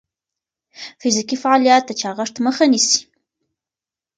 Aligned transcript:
فزیکي 1.01 1.37
فعالیت 1.43 1.83
د 1.87 1.91
چاغښت 2.01 2.35
مخه 2.45 2.65
نیسي. 2.71 2.99